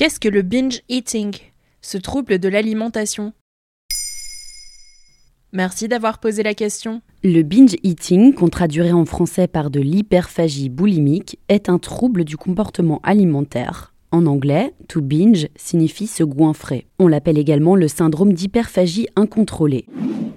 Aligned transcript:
Qu'est-ce 0.00 0.18
que 0.18 0.30
le 0.30 0.40
binge 0.40 0.80
eating, 0.88 1.36
ce 1.82 1.98
trouble 1.98 2.38
de 2.38 2.48
l'alimentation 2.48 3.34
Merci 5.52 5.88
d'avoir 5.88 6.20
posé 6.20 6.42
la 6.42 6.54
question. 6.54 7.02
Le 7.22 7.42
binge 7.42 7.76
eating, 7.82 8.32
qu'on 8.32 8.48
traduirait 8.48 8.92
en 8.92 9.04
français 9.04 9.46
par 9.46 9.68
de 9.68 9.78
l'hyperphagie 9.78 10.70
boulimique, 10.70 11.38
est 11.50 11.68
un 11.68 11.78
trouble 11.78 12.24
du 12.24 12.38
comportement 12.38 13.00
alimentaire. 13.02 13.92
En 14.10 14.24
anglais, 14.24 14.72
to 14.88 15.02
binge 15.02 15.48
signifie 15.54 16.06
se 16.06 16.24
goinfrer. 16.24 16.86
On 16.98 17.06
l'appelle 17.06 17.36
également 17.36 17.76
le 17.76 17.86
syndrome 17.86 18.32
d'hyperphagie 18.32 19.08
incontrôlée. 19.16 19.84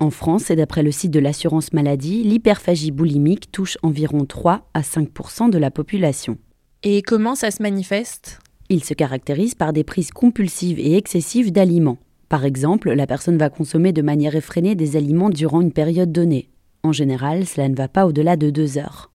En 0.01 0.09
France, 0.09 0.51
et 0.51 0.57
d'après 0.57 0.83
le 0.83 0.91
site 0.91 1.11
de 1.11 1.21
l'assurance 1.21 1.71
maladie, 1.71 2.23
l'hyperphagie 2.23 2.91
boulimique 2.91 3.49
touche 3.49 3.77
environ 3.81 4.25
3 4.25 4.67
à 4.73 4.81
5% 4.81 5.49
de 5.49 5.57
la 5.57 5.71
population. 5.71 6.37
Et 6.85 7.01
comment 7.01 7.35
ça 7.35 7.49
se 7.49 7.63
manifeste? 7.63 8.41
Il 8.73 8.83
se 8.83 8.93
caractérise 8.93 9.55
par 9.55 9.71
des 9.71 9.83
prises 9.83 10.11
compulsives 10.11 10.79
et 10.79 10.97
excessives 10.97 11.51
d'aliments. 11.51 11.99
Par 12.27 12.43
exemple, 12.43 12.91
la 12.91 13.05
personne 13.05 13.37
va 13.37 13.49
consommer 13.49 13.93
de 13.93 14.01
manière 14.01 14.35
effrénée 14.35 14.75
des 14.75 14.97
aliments 14.97 15.29
durant 15.29 15.61
une 15.61 15.71
période 15.71 16.11
donnée. 16.11 16.49
En 16.83 16.91
général, 16.91 17.45
cela 17.45 17.69
ne 17.69 17.75
va 17.75 17.87
pas 17.87 18.07
au-delà 18.07 18.35
de 18.35 18.49
deux 18.49 18.77
heures. 18.77 19.11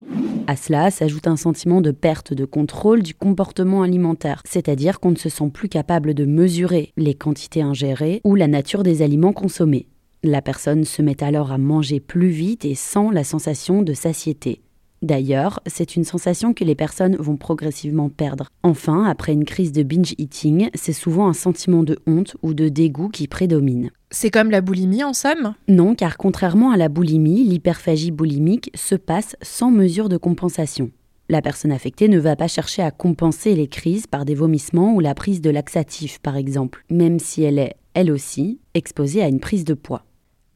À 0.47 0.55
cela 0.57 0.91
s'ajoute 0.91 1.27
un 1.27 1.37
sentiment 1.37 1.79
de 1.79 1.91
perte 1.91 2.33
de 2.33 2.43
contrôle 2.43 3.01
du 3.01 3.13
comportement 3.13 3.83
alimentaire, 3.83 4.41
c'est-à-dire 4.45 4.99
qu'on 4.99 5.11
ne 5.11 5.17
se 5.17 5.29
sent 5.29 5.49
plus 5.53 5.69
capable 5.69 6.13
de 6.13 6.25
mesurer 6.25 6.91
les 6.97 7.13
quantités 7.13 7.61
ingérées 7.61 8.19
ou 8.23 8.35
la 8.35 8.47
nature 8.47 8.83
des 8.83 9.01
aliments 9.01 9.31
consommés. 9.31 9.87
La 10.23 10.41
personne 10.41 10.83
se 10.83 11.01
met 11.01 11.23
alors 11.23 11.51
à 11.51 11.57
manger 11.57 11.99
plus 11.99 12.29
vite 12.29 12.65
et 12.65 12.75
sans 12.75 13.11
la 13.11 13.23
sensation 13.23 13.83
de 13.83 13.93
satiété. 13.93 14.61
D'ailleurs, 15.03 15.59
c'est 15.67 15.97
une 15.97 16.05
sensation 16.05 16.53
que 16.53 16.63
les 16.63 16.75
personnes 16.75 17.17
vont 17.17 17.35
progressivement 17.35 18.07
perdre. 18.07 18.47
Enfin, 18.63 19.03
après 19.03 19.33
une 19.33 19.43
crise 19.43 19.73
de 19.73 19.83
binge 19.83 20.15
eating, 20.17 20.69
c'est 20.75 20.93
souvent 20.93 21.27
un 21.27 21.33
sentiment 21.33 21.83
de 21.83 21.99
honte 22.07 22.37
ou 22.41 22.53
de 22.53 22.69
dégoût 22.69 23.09
qui 23.09 23.27
prédomine. 23.27 23.91
C'est 24.11 24.31
comme 24.31 24.49
la 24.49 24.61
boulimie 24.61 25.03
en 25.03 25.11
somme? 25.11 25.55
Non, 25.67 25.93
car 25.93 26.15
contrairement 26.15 26.71
à 26.71 26.77
la 26.77 26.87
boulimie, 26.87 27.43
l'hyperphagie 27.43 28.11
boulimique 28.11 28.71
se 28.75 28.95
passe 28.95 29.35
sans 29.41 29.71
mesure 29.71 30.07
de 30.07 30.15
compensation. 30.15 30.89
La 31.27 31.41
personne 31.41 31.73
affectée 31.73 32.07
ne 32.07 32.19
va 32.19 32.37
pas 32.37 32.47
chercher 32.47 32.81
à 32.81 32.91
compenser 32.91 33.55
les 33.55 33.67
crises 33.67 34.07
par 34.07 34.23
des 34.23 34.35
vomissements 34.35 34.93
ou 34.93 35.01
la 35.01 35.15
prise 35.15 35.41
de 35.41 35.49
laxatifs, 35.49 36.19
par 36.19 36.37
exemple, 36.37 36.85
même 36.89 37.19
si 37.19 37.43
elle 37.43 37.59
est, 37.59 37.75
elle 37.93 38.09
aussi, 38.09 38.61
exposée 38.73 39.21
à 39.21 39.27
une 39.27 39.41
prise 39.41 39.65
de 39.65 39.73
poids. 39.73 40.05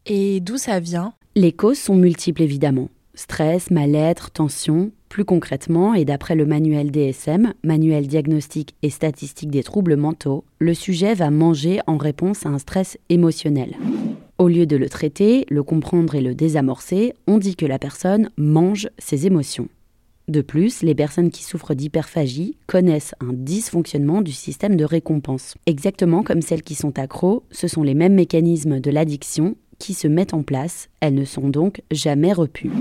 Et 0.05 0.39
d'où 0.39 0.57
ça 0.57 0.79
vient? 0.79 1.16
Les 1.35 1.51
causes 1.51 1.79
sont 1.79 1.95
multiples 1.95 2.43
évidemment 2.43 2.88
stress, 3.17 3.72
mal-être, 3.72 4.31
tension. 4.31 4.91
Plus 5.09 5.25
concrètement, 5.25 5.94
et 5.94 6.05
d'après 6.05 6.35
le 6.35 6.45
manuel 6.45 6.91
DSM, 6.91 7.53
manuel 7.63 8.07
diagnostique 8.07 8.75
et 8.83 8.89
statistique 8.89 9.50
des 9.50 9.63
troubles 9.63 9.95
mentaux, 9.95 10.45
le 10.59 10.73
sujet 10.73 11.13
va 11.13 11.29
manger 11.29 11.79
en 11.88 11.97
réponse 11.97 12.45
à 12.45 12.50
un 12.50 12.59
stress 12.59 12.97
émotionnel. 13.09 13.75
Au 14.38 14.47
lieu 14.47 14.66
de 14.66 14.78
le 14.78 14.89
traiter, 14.89 15.45
le 15.50 15.63
comprendre 15.63 16.16
et 16.16 16.22
le 16.22 16.35
désamorcer, 16.35 17.13
on 17.25 17.38
dit 17.38 17.55
que 17.55 17.66
la 17.66 17.79
personne 17.79 18.29
mange 18.38 18.89
ses 19.00 19.25
émotions. 19.25 19.67
De 20.28 20.41
plus, 20.41 20.84
les 20.84 20.94
personnes 20.94 21.31
qui 21.31 21.44
souffrent 21.44 21.73
d'hyperphagie 21.73 22.57
connaissent 22.67 23.16
un 23.22 23.31
dysfonctionnement 23.31 24.22
du 24.22 24.34
système 24.34 24.75
de 24.75 24.84
récompense. 24.84 25.55
Exactement 25.66 26.22
comme 26.22 26.41
celles 26.41 26.63
qui 26.63 26.75
sont 26.75 26.99
accros, 26.99 27.44
ce 27.49 27.69
sont 27.69 27.81
les 27.81 27.94
mêmes 27.94 28.13
mécanismes 28.13 28.81
de 28.81 28.91
l'addiction 28.91 29.55
qui 29.79 29.93
se 29.93 30.07
mettent 30.07 30.33
en 30.33 30.43
place, 30.43 30.89
elles 30.99 31.13
ne 31.13 31.25
sont 31.25 31.49
donc 31.49 31.81
jamais 31.91 32.33
repues. 32.33 32.71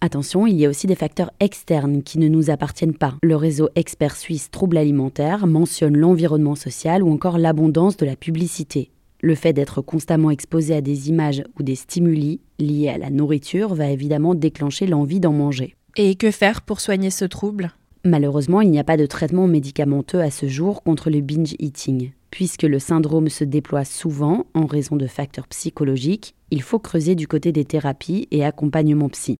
Attention, 0.00 0.46
il 0.46 0.56
y 0.56 0.66
a 0.66 0.68
aussi 0.68 0.86
des 0.86 0.94
facteurs 0.94 1.30
externes 1.40 2.02
qui 2.02 2.18
ne 2.18 2.28
nous 2.28 2.50
appartiennent 2.50 2.96
pas. 2.96 3.14
Le 3.22 3.36
réseau 3.36 3.68
expert 3.74 4.16
suisse 4.16 4.50
troubles 4.50 4.76
alimentaires 4.76 5.46
mentionne 5.46 5.96
l'environnement 5.96 6.54
social 6.54 7.02
ou 7.02 7.12
encore 7.12 7.38
l'abondance 7.38 7.96
de 7.96 8.06
la 8.06 8.16
publicité. 8.16 8.90
Le 9.22 9.34
fait 9.34 9.54
d'être 9.54 9.80
constamment 9.80 10.30
exposé 10.30 10.74
à 10.74 10.80
des 10.82 11.08
images 11.08 11.42
ou 11.58 11.62
des 11.62 11.76
stimuli 11.76 12.40
liés 12.58 12.90
à 12.90 12.98
la 12.98 13.10
nourriture 13.10 13.74
va 13.74 13.88
évidemment 13.88 14.34
déclencher 14.34 14.86
l'envie 14.86 15.20
d'en 15.20 15.32
manger. 15.32 15.76
Et 15.96 16.14
que 16.16 16.30
faire 16.30 16.60
pour 16.60 16.80
soigner 16.80 17.10
ce 17.10 17.24
trouble? 17.24 17.72
Malheureusement, 18.06 18.60
il 18.60 18.70
n'y 18.70 18.78
a 18.78 18.84
pas 18.84 18.98
de 18.98 19.06
traitement 19.06 19.46
médicamenteux 19.46 20.20
à 20.20 20.30
ce 20.30 20.46
jour 20.46 20.82
contre 20.82 21.08
le 21.08 21.22
binge 21.22 21.54
eating. 21.58 22.12
Puisque 22.30 22.64
le 22.64 22.78
syndrome 22.78 23.30
se 23.30 23.44
déploie 23.44 23.86
souvent 23.86 24.44
en 24.52 24.66
raison 24.66 24.96
de 24.96 25.06
facteurs 25.06 25.48
psychologiques, 25.48 26.34
il 26.50 26.60
faut 26.60 26.78
creuser 26.78 27.14
du 27.14 27.26
côté 27.26 27.50
des 27.50 27.64
thérapies 27.64 28.28
et 28.30 28.44
accompagnements 28.44 29.08
psy. 29.08 29.36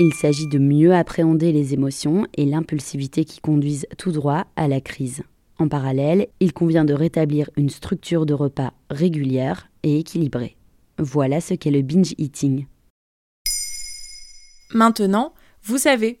Il 0.00 0.12
s'agit 0.12 0.48
de 0.48 0.58
mieux 0.58 0.94
appréhender 0.94 1.50
les 1.50 1.72
émotions 1.72 2.26
et 2.36 2.44
l'impulsivité 2.44 3.24
qui 3.24 3.40
conduisent 3.40 3.86
tout 3.96 4.12
droit 4.12 4.46
à 4.56 4.68
la 4.68 4.82
crise. 4.82 5.22
En 5.58 5.68
parallèle, 5.68 6.28
il 6.40 6.52
convient 6.52 6.84
de 6.84 6.92
rétablir 6.92 7.48
une 7.56 7.70
structure 7.70 8.26
de 8.26 8.34
repas 8.34 8.74
régulière 8.90 9.70
et 9.82 9.98
équilibrée. 9.98 10.56
Voilà 10.98 11.40
ce 11.40 11.54
qu'est 11.54 11.70
le 11.70 11.82
binge 11.82 12.14
eating. 12.18 12.66
Maintenant, 14.74 15.32
vous 15.62 15.78
savez, 15.78 16.20